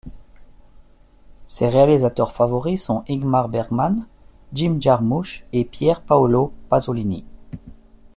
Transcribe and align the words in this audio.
Ses 1.47 1.67
réalisateurs 1.67 2.31
favoris 2.31 2.81
sont 2.83 3.03
Ingmar 3.07 3.49
Bergman, 3.49 4.07
Jim 4.51 4.77
Jarmusch, 4.81 5.45
et 5.53 5.63
Pier 5.63 5.93
Paolo 6.07 6.53
Pasolini. 6.69 7.23